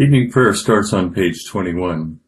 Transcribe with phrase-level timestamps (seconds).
[0.00, 2.18] Evening prayer starts on page 21.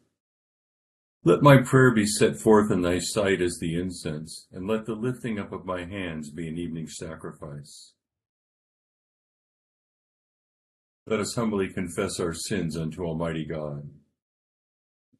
[1.24, 4.92] Let my prayer be set forth in thy sight as the incense, and let the
[4.92, 7.94] lifting up of my hands be an evening sacrifice.
[11.06, 13.88] Let us humbly confess our sins unto Almighty God.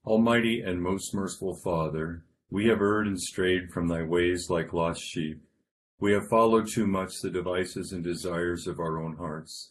[0.05, 5.01] Almighty and most merciful Father, we have erred and strayed from thy ways like lost
[5.01, 5.43] sheep.
[5.99, 9.71] We have followed too much the devices and desires of our own hearts.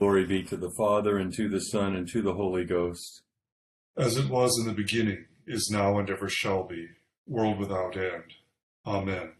[0.00, 3.20] Glory be to the Father, and to the Son, and to the Holy Ghost.
[3.98, 6.86] As it was in the beginning, is now, and ever shall be,
[7.26, 8.32] world without end.
[8.86, 9.34] Amen.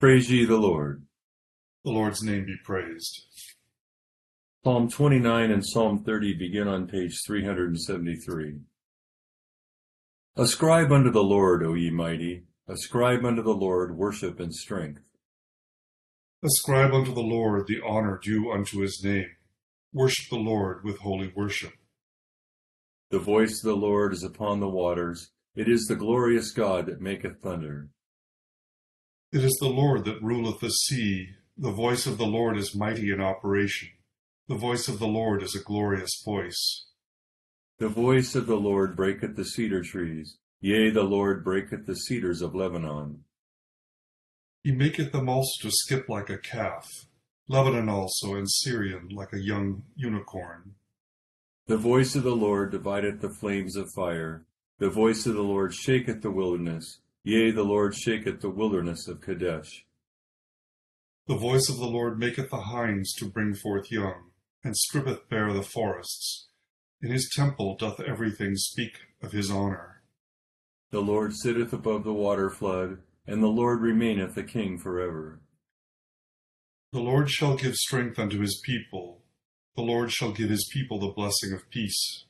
[0.00, 1.02] Praise ye the Lord.
[1.84, 3.26] The Lord's name be praised.
[4.64, 8.60] Psalm 29 and Psalm 30 begin on page 373.
[10.34, 15.02] Ascribe unto the Lord, O ye mighty, ascribe unto the Lord worship and strength.
[16.42, 19.28] Ascribe unto the Lord the honor due unto his name
[19.92, 21.72] Worship the Lord with holy worship.
[23.10, 25.30] The voice of the Lord is upon the waters.
[25.56, 27.88] It is the glorious God that maketh thunder.
[29.32, 31.28] It is the Lord that ruleth the sea.
[31.56, 33.88] The voice of the Lord is mighty in operation.
[34.46, 36.86] The voice of the Lord is a glorious voice.
[37.78, 40.36] The voice of the Lord breaketh the cedar trees.
[40.60, 43.24] Yea, the Lord breaketh the cedars of Lebanon.
[44.62, 47.07] He maketh them also to skip like a calf.
[47.50, 50.74] Lebanon also and Sirion like a young unicorn.
[51.66, 54.44] The voice of the Lord divideth the flames of fire.
[54.78, 57.00] The voice of the Lord shaketh the wilderness.
[57.24, 59.86] Yea, the Lord shaketh the wilderness of Kadesh.
[61.26, 64.30] The voice of the Lord maketh the hinds to bring forth young,
[64.62, 66.48] and strippeth bare the forests.
[67.00, 68.92] In his temple doth everything speak
[69.22, 70.02] of his honor.
[70.90, 75.40] The Lord sitteth above the water flood, and the Lord remaineth a king forever.
[76.90, 79.22] The Lord shall give strength unto his people.
[79.76, 82.24] The Lord shall give his people the blessing of peace.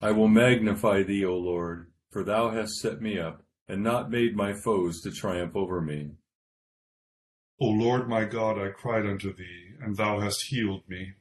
[0.00, 4.34] I will magnify thee, O Lord, for thou hast set me up, and not made
[4.34, 6.10] my foes to triumph over me.
[7.60, 11.12] O Lord my God, I cried unto thee, and thou hast healed me.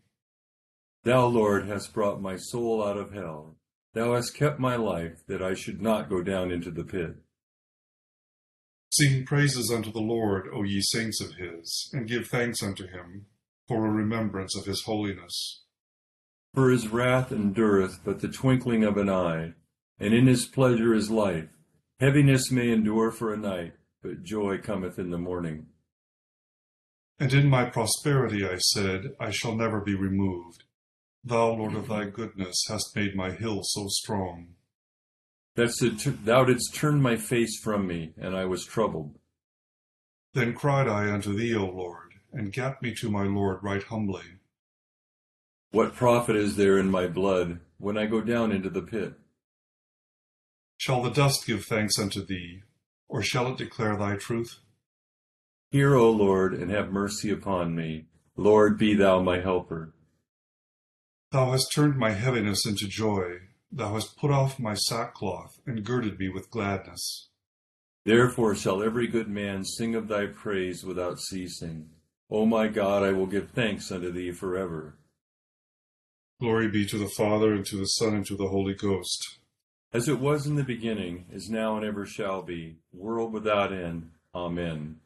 [1.04, 3.58] Thou, Lord, hast brought my soul out of hell.
[3.94, 7.16] Thou hast kept my life, that I should not go down into the pit.
[9.00, 13.28] Sing praises unto the Lord, O ye saints of his, and give thanks unto him,
[13.66, 15.64] for a remembrance of his holiness.
[16.54, 19.54] For his wrath endureth but the twinkling of an eye,
[20.00, 21.48] and in his pleasure is life.
[22.02, 25.68] Heaviness may endure for a night, but joy cometh in the morning.
[27.20, 30.66] And in my prosperity I said, I shall never be removed.
[31.24, 34.56] Thou, Lord of thy goodness, hast made my hill so strong.
[35.56, 39.18] That thou didst turn my face from me, and I was troubled.
[40.34, 44.24] Then cried I unto thee, O Lord, and gat me to my Lord right humbly.
[45.72, 49.14] What profit is there in my blood when I go down into the pit?
[50.78, 52.62] Shall the dust give thanks unto thee,
[53.08, 54.60] or shall it declare thy truth?
[55.72, 58.06] Hear, O Lord, and have mercy upon me.
[58.38, 59.94] Lord, be thou my helper.
[61.32, 66.18] Thou hast turned my heaviness into joy Thou hast put off my sackcloth, and girded
[66.20, 67.30] me with gladness.
[68.06, 71.90] Therefore shall every good man sing of thy praise without ceasing.
[72.32, 74.98] O my God, I will give thanks unto thee forever.
[76.40, 79.40] Glory be to the Father, and to the Son, and to the Holy Ghost.
[79.92, 84.12] as it was in the beginning, is now, and ever shall be, world without end.
[84.36, 84.98] Amen.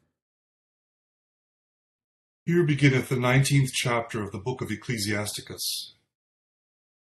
[2.44, 5.94] Here beginneth the nineteenth chapter of the book of Ecclesiasticus.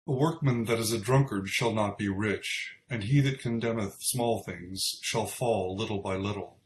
[0.05, 4.43] A workman that is a drunkard shall not be rich, and he that condemneth small
[4.43, 6.59] things shall fall little by little.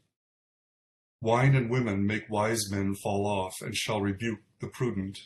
[1.21, 5.19] Wine and women make wise men fall off, and shall rebuke the prudent.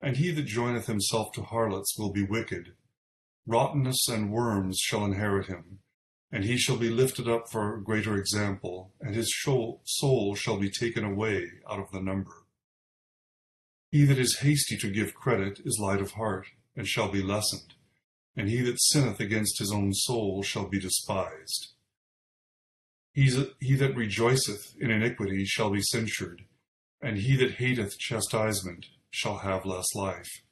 [0.00, 2.76] And he that joineth himself to harlots will be wicked.
[3.46, 5.80] Rottenness and worms shall inherit him,
[6.32, 9.34] and he shall be lifted up for a greater example, and his
[9.84, 12.46] soul shall be taken away out of the number.
[13.90, 17.74] He that is hasty to give credit is light of heart, and shall be lessened,
[18.36, 21.68] and he that sinneth against his own soul shall be despised.
[23.12, 26.42] He that rejoiceth in iniquity shall be censured,
[27.00, 30.42] and he that hateth chastisement shall have less life.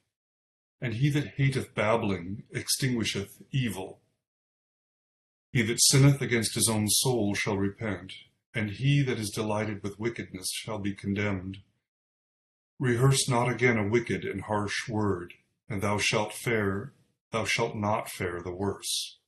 [0.79, 3.99] And he that hateth babbling extinguisheth evil.
[5.51, 8.13] He that sinneth against his own soul shall repent,
[8.55, 11.57] and he that is delighted with wickedness shall be condemned.
[12.79, 15.33] Rehearse not again a wicked and harsh word,
[15.69, 16.93] and thou shalt fare,
[17.31, 19.19] thou shalt not fare the worse.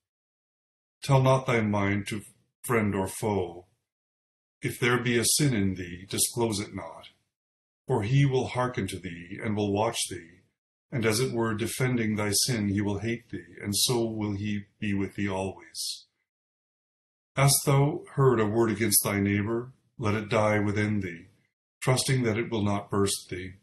[1.04, 2.22] Tell not thy mind to
[2.64, 3.68] friend or foe.
[4.62, 7.10] If there be a sin in thee, disclose it not.
[7.88, 10.42] For he will hearken to thee, and will watch thee,
[10.92, 14.64] and as it were defending thy sin, he will hate thee, and so will he
[14.80, 16.06] be with thee always.
[17.36, 19.74] Hast thou heard a word against thy neighbor?
[19.98, 21.28] Let it die within thee,
[21.82, 23.56] trusting that it will not burst thee.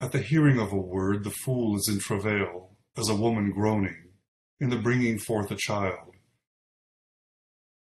[0.00, 4.12] At the hearing of a word, the fool is in travail, as a woman groaning,
[4.60, 6.14] in the bringing forth a child.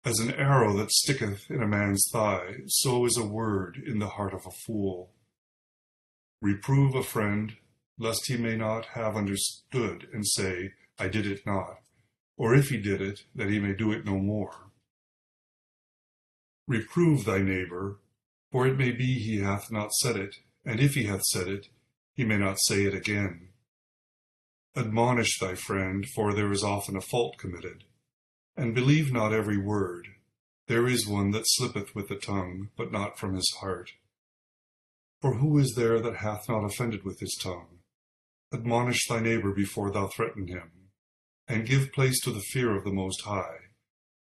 [0.04, 4.08] As an arrow that sticketh in a man's thigh, so is a word in the
[4.08, 5.12] heart of a fool.
[6.42, 7.58] Reprove a friend,
[8.00, 11.82] lest he may not have understood, and say, I did it not,
[12.36, 14.72] or if he did it, that he may do it no more.
[16.68, 18.00] Reprove thy neighbor,
[18.52, 21.68] for it may be he hath not said it, and if he hath said it,
[22.18, 23.50] he may not say it again.
[24.76, 27.86] Admonish thy friend, for there is often a fault committed
[28.58, 30.08] and believe not every word.
[30.68, 33.92] There is one that slippeth with the tongue, but not from his heart.
[35.22, 37.80] For who is there that hath not offended with his tongue?
[38.52, 40.72] Admonish thy neighbor before thou threaten him,
[41.48, 43.58] and give place to the fear of the Most High.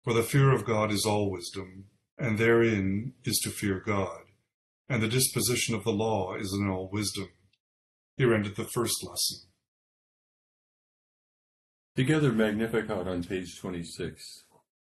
[0.04, 1.86] For the fear of God is all wisdom,
[2.18, 4.22] and therein is to fear God,
[4.88, 7.30] and the disposition of the law is in all wisdom.
[8.22, 9.50] Here ended the first lesson.
[11.96, 14.44] Together Magnificat on page 26.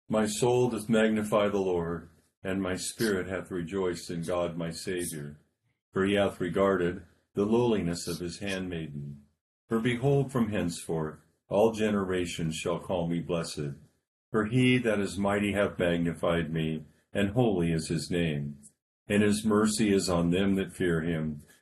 [0.08, 2.08] My soul doth magnify the Lord,
[2.42, 5.38] and my spirit hath rejoiced in God my Saviour.
[5.92, 7.02] For he hath regarded
[7.36, 9.18] the lowliness of his handmaiden.
[9.68, 13.76] For behold, from henceforth all generations shall call me blessed.
[14.32, 18.56] For he that is mighty hath magnified me, and holy is his name.
[19.06, 21.42] And his mercy is on them that fear him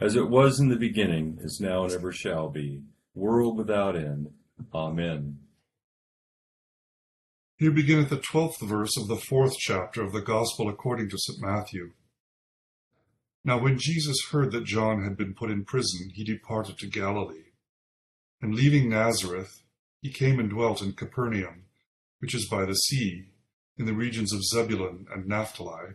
[0.00, 2.82] as it was in the beginning, is now, and ever shall be
[3.14, 4.30] world without end.
[4.74, 5.38] Amen.
[7.56, 11.40] Here beginneth the twelfth verse of the fourth chapter of the Gospel according to St.
[11.40, 11.92] Matthew.
[13.44, 17.52] Now when Jesus heard that John had been put in prison, he departed to Galilee.
[18.42, 19.62] And leaving Nazareth,
[20.02, 21.66] he came and dwelt in Capernaum,
[22.18, 23.28] which is by the sea,
[23.78, 25.94] in the regions of Zebulun and Naphtali,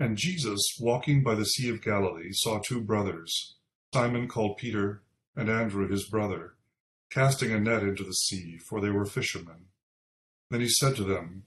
[0.00, 3.56] And Jesus, walking by the Sea of Galilee, saw two brothers,
[3.92, 5.02] Simon called Peter,
[5.36, 6.54] and Andrew his brother,
[7.10, 9.66] casting a net into the sea, for they were fishermen.
[10.50, 11.44] Then he said to them,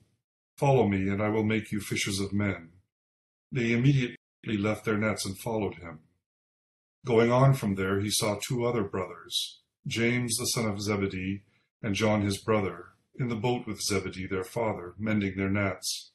[0.56, 2.74] Follow me, and I will make you fishers of men.
[3.52, 6.02] They immediately left their nets and followed him.
[7.08, 11.42] Going on from there, he saw two other brothers, James the son of Zebedee,
[11.82, 16.13] and John his brother, in the boat with Zebedee their father, mending their nets.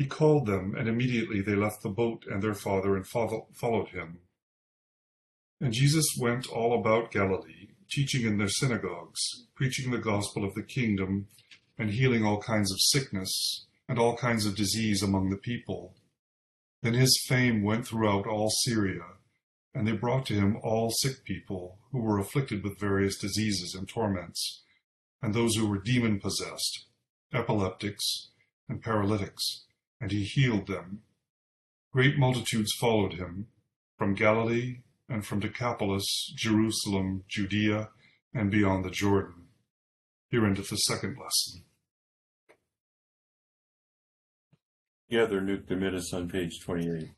[0.00, 4.20] He called them, and immediately they left the boat and their father and followed him.
[5.60, 9.20] And Jesus went all about Galilee, teaching in their synagogues,
[9.54, 11.28] preaching the gospel of the kingdom,
[11.76, 15.94] and healing all kinds of sickness and all kinds of disease among the people.
[16.82, 19.04] Then his fame went throughout all Syria,
[19.74, 23.86] and they brought to him all sick people who were afflicted with various diseases and
[23.86, 24.62] torments,
[25.20, 26.86] and those who were demon possessed,
[27.34, 28.30] epileptics,
[28.66, 29.66] and paralytics,
[30.00, 31.02] and he healed them.
[31.92, 33.48] Great multitudes followed him
[33.98, 34.78] from Galilee
[35.08, 37.90] and from Decapolis, Jerusalem, Judea,
[38.32, 39.48] and beyond the Jordan.
[40.30, 41.64] Here endeth the second lesson.
[45.10, 47.10] Together, Nunc Dimittis on page 28.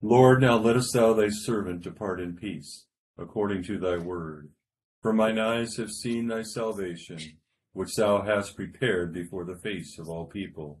[0.00, 2.86] Lord, now lettest thou thy servant depart in peace,
[3.18, 4.48] according to thy word.
[5.02, 7.18] For mine eyes have seen thy salvation,
[7.72, 10.80] which thou hast prepared before the face of all people,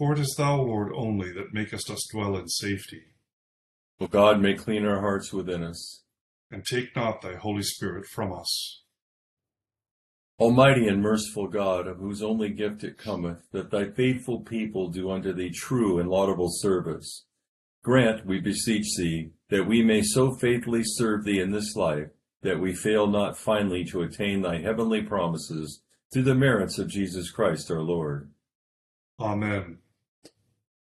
[0.00, 3.02] For it is thou, Lord, only that makest us dwell in safety.
[4.00, 6.04] O God, may clean our hearts within us
[6.50, 8.82] and take not thy Holy Spirit from us.
[10.38, 15.10] Almighty and merciful God, of whose only gift it cometh, that thy faithful people do
[15.10, 17.26] unto thee true and laudable service,
[17.82, 22.08] grant, we beseech thee, that we may so faithfully serve thee in this life,
[22.40, 27.30] that we fail not finally to attain thy heavenly promises through the merits of Jesus
[27.30, 28.30] Christ our Lord.
[29.20, 29.76] Amen.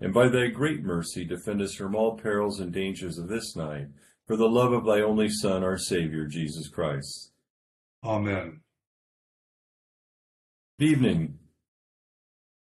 [0.00, 3.86] and by thy great mercy defend us from all perils and dangers of this night,
[4.26, 7.32] for the love of thy only Son, our Saviour, Jesus Christ.
[8.02, 8.60] Amen.
[10.78, 11.38] Good evening.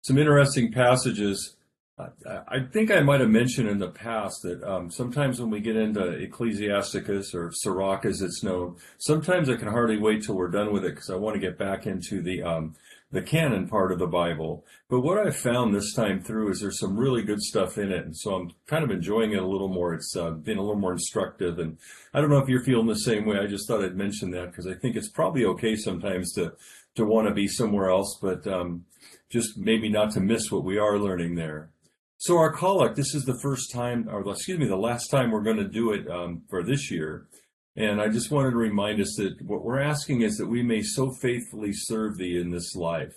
[0.04, 1.56] Some interesting passages.
[1.98, 5.78] I think I might have mentioned in the past that um, sometimes when we get
[5.78, 10.74] into Ecclesiasticus or Sirach as it's known, sometimes I can hardly wait till we're done
[10.74, 12.76] with it because I want to get back into the um,
[13.16, 14.66] the canon part of the Bible.
[14.90, 18.06] But what I've found this time through is there's some really good stuff in it,
[18.06, 19.94] and so I'm kind of enjoying it a little more.
[19.94, 21.78] It's uh, been a little more instructive, and
[22.14, 23.38] I don't know if you're feeling the same way.
[23.40, 26.54] I just thought I'd mention that because I think it's probably okay sometimes to
[26.96, 28.84] to want to be somewhere else, but um,
[29.30, 31.70] just maybe not to miss what we are learning there.
[32.18, 35.42] So our collect, this is the first time, or excuse me, the last time we're
[35.42, 37.28] going to do it um, for this year.
[37.76, 40.82] And I just wanted to remind us that what we're asking is that we may
[40.82, 43.14] so faithfully serve thee in this life.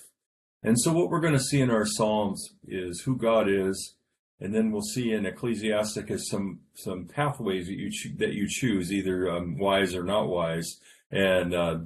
[0.63, 3.95] And so what we're going to see in our Psalms is who God is,
[4.41, 8.93] and then we'll see in Ecclesiasticus some some pathways that you cho- that you choose,
[8.93, 11.79] either um, wise or not wise, and uh,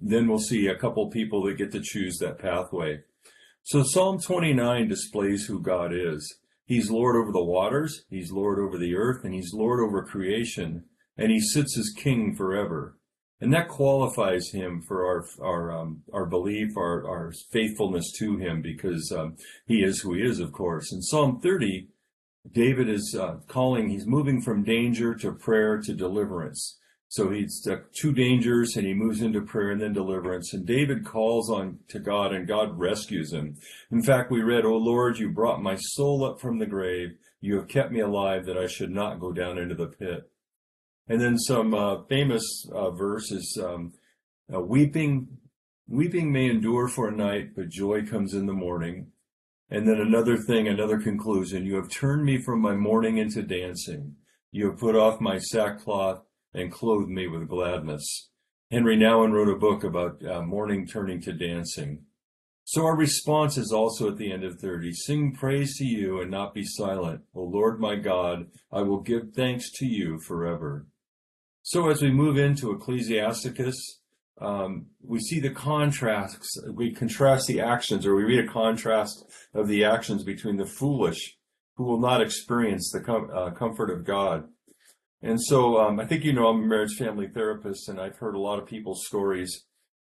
[0.00, 3.00] then we'll see a couple people that get to choose that pathway.
[3.62, 6.38] So Psalm 29 displays who God is.
[6.64, 10.84] He's Lord over the waters, He's Lord over the earth, and He's Lord over creation,
[11.16, 12.96] and He sits as King forever.
[13.40, 18.62] And that qualifies Him for our our um, our belief, our our faithfulness to Him,
[18.62, 20.92] because um, He is who He is, of course.
[20.92, 21.88] In Psalm 30,
[22.52, 26.78] David is uh, calling, he's moving from danger to prayer to deliverance.
[27.08, 30.52] So he's uh, two dangers and he moves into prayer and then deliverance.
[30.52, 33.56] And David calls on to God and God rescues him.
[33.90, 37.16] In fact, we read, O Lord, you brought my soul up from the grave.
[37.40, 40.30] You have kept me alive that I should not go down into the pit.
[41.08, 43.92] And then some uh, famous uh, verse is um,
[44.48, 45.28] weeping,
[45.88, 49.12] weeping may endure for a night, but joy comes in the morning.
[49.70, 51.66] And then another thing, another conclusion.
[51.66, 54.16] You have turned me from my mourning into dancing.
[54.52, 56.22] You have put off my sackcloth
[56.54, 58.30] and clothed me with gladness.
[58.70, 62.04] Henri Nouwen wrote a book about uh, mourning turning to dancing.
[62.64, 64.92] So our response is also at the end of 30.
[64.92, 67.22] Sing praise to you and not be silent.
[67.32, 70.86] O Lord my God, I will give thanks to you forever.
[71.68, 73.98] So as we move into Ecclesiasticus,
[74.40, 76.56] um, we see the contrasts.
[76.72, 81.36] We contrast the actions, or we read a contrast of the actions between the foolish,
[81.74, 84.44] who will not experience the com- uh, comfort of God.
[85.22, 88.36] And so um, I think you know I'm a marriage family therapist, and I've heard
[88.36, 89.64] a lot of people's stories,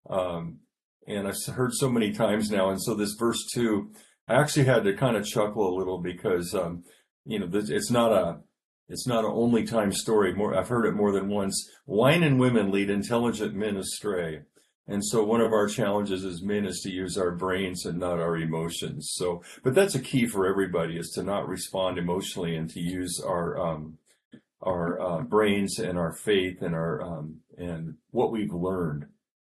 [0.07, 0.59] um,
[1.07, 2.69] and I've heard so many times now.
[2.69, 3.91] And so this verse two,
[4.27, 6.83] I actually had to kind of chuckle a little because um,
[7.25, 8.41] you know it's not a
[8.89, 10.33] it's not an only time story.
[10.33, 11.69] More, I've heard it more than once.
[11.85, 14.41] Wine and women lead intelligent men astray.
[14.87, 18.19] And so one of our challenges as men is to use our brains and not
[18.19, 19.11] our emotions.
[19.13, 23.21] So, but that's a key for everybody is to not respond emotionally and to use
[23.23, 23.99] our, um,
[24.61, 29.05] our uh, brains and our faith and our, um, and what we've learned.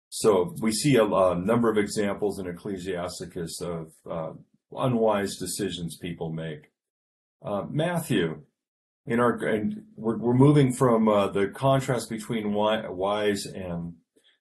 [0.10, 4.32] So we see a, a number of examples in Ecclesiasticus of uh,
[4.76, 6.72] unwise decisions people make.
[7.46, 8.42] Uh, Matthew,
[9.08, 13.94] in our and we're, we're moving from uh, the contrast between wise and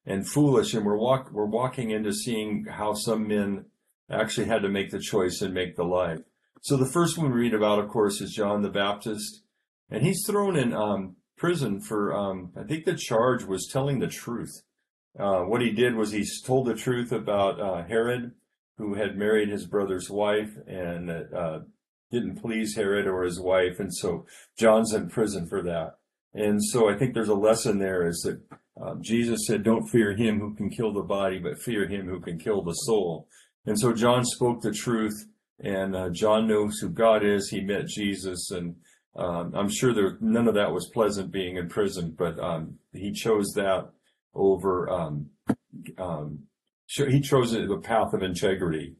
[0.04, 3.66] and foolish, and we're walk we're walking into seeing how some men
[4.10, 6.18] actually had to make the choice and make the life.
[6.60, 9.42] So the first one we read about, of course, is John the Baptist,
[9.88, 14.08] and he's thrown in um, prison for um, I think the charge was telling the
[14.08, 14.62] truth.
[15.18, 18.32] Uh, what he did was he told the truth about uh, Herod,
[18.78, 21.60] who had married his brother's wife, and uh,
[22.10, 24.26] didn't please Herod or his wife, and so
[24.58, 25.98] John's in prison for that.
[26.34, 28.40] And so I think there's a lesson there is that
[28.80, 32.20] um, Jesus said, "Don't fear him who can kill the body, but fear him who
[32.20, 33.28] can kill the soul."
[33.64, 35.26] And so John spoke the truth,
[35.60, 37.48] and uh, John knows who God is.
[37.48, 38.76] He met Jesus, and
[39.16, 43.12] um, I'm sure there none of that was pleasant being in prison, but um, he
[43.12, 43.90] chose that
[44.34, 44.90] over.
[44.90, 45.30] Um,
[45.98, 46.40] um,
[46.86, 48.94] he chose the path of integrity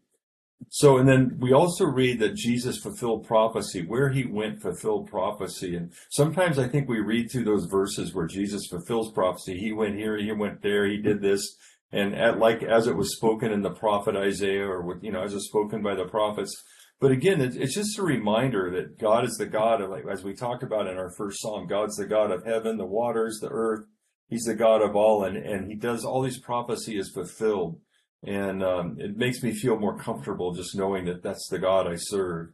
[0.68, 3.84] so, and then we also read that Jesus fulfilled prophecy.
[3.86, 5.76] Where he went fulfilled prophecy.
[5.76, 9.58] And sometimes I think we read through those verses where Jesus fulfills prophecy.
[9.58, 11.56] He went here, he went there, he did this.
[11.92, 15.22] And at, like as it was spoken in the prophet Isaiah or, with you know,
[15.22, 16.54] as it spoken by the prophets.
[16.98, 20.34] But again, it's just a reminder that God is the God of, like, as we
[20.34, 23.84] talked about in our first song God's the God of heaven, the waters, the earth.
[24.28, 25.22] He's the God of all.
[25.22, 27.80] And, and he does all these prophecy is fulfilled.
[28.26, 31.94] And um, it makes me feel more comfortable just knowing that that's the God I
[31.96, 32.48] serve.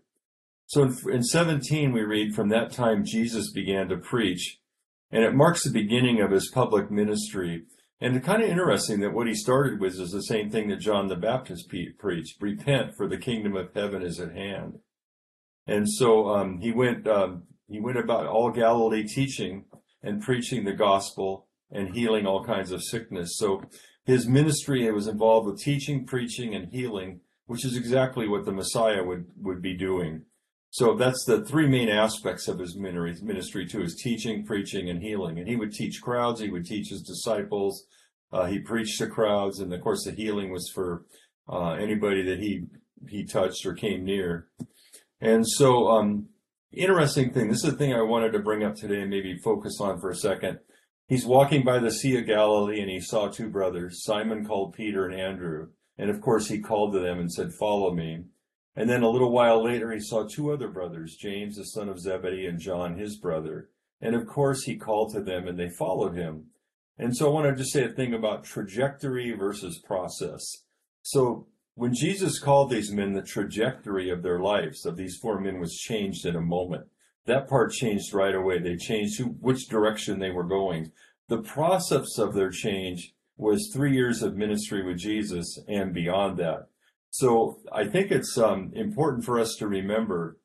[0.67, 4.59] So in, in 17, we read, From that time Jesus began to preach,
[5.11, 7.65] and it marks the beginning of his public ministry.
[8.01, 10.81] And it's kind of interesting that what he started with is the same thing that
[10.81, 14.81] John the Baptist preached repent, for the kingdom of heaven is at hand.
[15.67, 19.65] And so um, he went um, he went about all Galilee teaching
[20.03, 23.37] and preaching the gospel and healing all kinds of sickness.
[23.37, 23.63] So
[24.05, 29.03] his ministry was involved with teaching, preaching, and healing, which is exactly what the Messiah
[29.03, 30.23] would, would be doing.
[30.71, 35.39] So that's the three main aspects of his ministry too, is teaching, preaching, and healing.
[35.39, 37.85] And he would teach crowds, he would teach his disciples,
[38.33, 41.05] uh, he preached to crowds, and of course the healing was for
[41.49, 42.65] uh, anybody that he
[43.09, 44.47] he touched or came near.
[45.21, 46.29] And so, um,
[46.73, 47.49] interesting thing.
[47.49, 50.11] This is the thing I wanted to bring up today and maybe focus on for
[50.11, 50.61] a second.
[51.09, 55.07] He's walking by the Sea of Galilee and he saw two brothers, Simon called Peter
[55.07, 55.69] and Andrew.
[55.99, 58.25] And of course, he called to them and said, Follow me.
[58.75, 62.01] And then a little while later, he saw two other brothers, James, the son of
[62.01, 63.69] Zebedee, and John, his brother.
[64.01, 66.47] And of course, he called to them and they followed him.
[66.99, 70.65] And so I want to just say a thing about trajectory versus process.
[71.03, 75.59] So when Jesus called these men, the trajectory of their lives, of these four men,
[75.59, 76.87] was changed in a moment
[77.27, 78.59] that part changed right away.
[78.59, 80.93] They changed who, which direction they were going.
[81.29, 86.67] The process of their change was three years of ministry with Jesus and beyond that.
[87.11, 90.39] So I think it's um, important for us to remember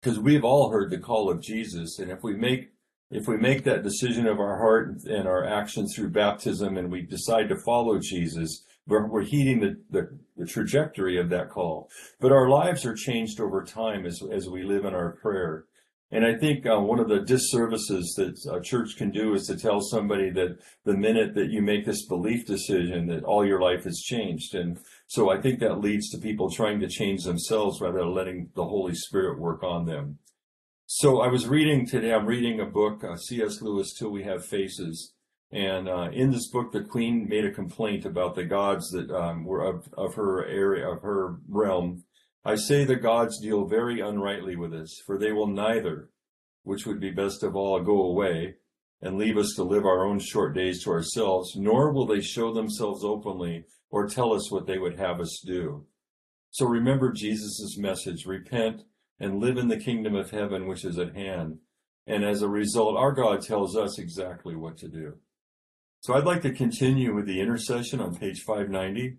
[0.00, 2.70] because we've all heard the call of Jesus, and if we make
[3.10, 7.00] if we make that decision of our heart and our actions through baptism, and we
[7.00, 11.88] decide to follow Jesus, we're, we're heeding the, the, the trajectory of that call.
[12.20, 15.64] But our lives are changed over time as, as we live in our prayer.
[16.10, 19.58] And I think uh, one of the disservices that a church can do is to
[19.58, 23.84] tell somebody that the minute that you make this belief decision that all your life
[23.84, 24.54] has changed.
[24.54, 28.50] And so I think that leads to people trying to change themselves rather than letting
[28.54, 30.18] the Holy Spirit work on them.
[30.86, 33.60] So I was reading today, I'm reading a book, uh, C.S.
[33.60, 35.12] Lewis, Till We Have Faces.
[35.52, 39.44] And uh, in this book, the queen made a complaint about the gods that um,
[39.44, 42.04] were of, of her area, of her realm.
[42.44, 46.10] I say the gods deal very unrightly with us, for they will neither,
[46.62, 48.56] which would be best of all, go away
[49.00, 52.52] and leave us to live our own short days to ourselves, nor will they show
[52.52, 55.86] themselves openly or tell us what they would have us do.
[56.50, 58.82] So remember Jesus' message, repent
[59.20, 61.58] and live in the kingdom of heaven which is at hand.
[62.06, 65.18] And as a result, our God tells us exactly what to do.
[66.00, 69.18] So I'd like to continue with the intercession on page 590.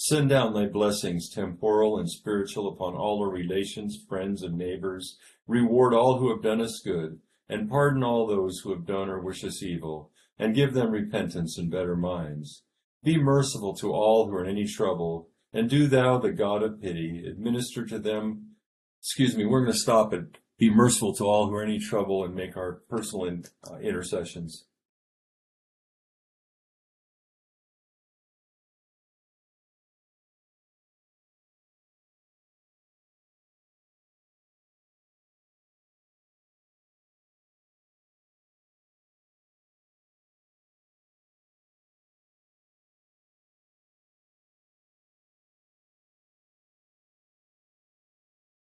[0.00, 5.18] Send down thy blessings, temporal and spiritual, upon all our relations, friends, and neighbors.
[5.48, 9.20] Reward all who have done us good, and pardon all those who have done or
[9.20, 12.62] wish us evil, and give them repentance and better minds.
[13.02, 16.80] Be merciful to all who are in any trouble, and do thou, the God of
[16.80, 18.52] pity, administer to them.
[19.00, 21.80] Excuse me, we're going to stop at be merciful to all who are in any
[21.80, 24.66] trouble and make our personal in, uh, intercessions.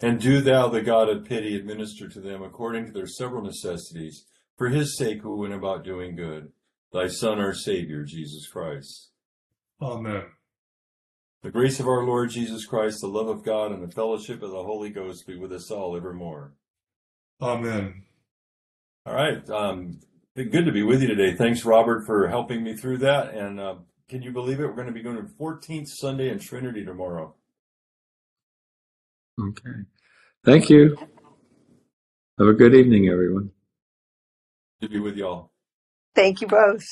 [0.01, 4.25] And do thou, the God of pity, administer to them according to their several necessities,
[4.57, 6.51] for his sake who went about doing good.
[6.91, 9.09] Thy Son, our Savior, Jesus Christ.
[9.81, 10.23] Amen.
[11.43, 14.51] The grace of our Lord Jesus Christ, the love of God, and the fellowship of
[14.51, 16.53] the Holy Ghost be with us all evermore.
[17.41, 18.03] Amen.
[19.05, 19.47] All right.
[19.49, 19.99] Um,
[20.35, 21.35] good to be with you today.
[21.35, 23.33] Thanks, Robert, for helping me through that.
[23.33, 23.75] And uh,
[24.09, 24.65] can you believe it?
[24.65, 27.35] We're going to be going to 14th Sunday in Trinity tomorrow.
[29.41, 29.81] Okay.
[30.45, 30.97] Thank you.
[32.39, 33.51] Have a good evening, everyone.
[34.81, 35.51] To be with y'all.
[36.15, 36.89] Thank you both.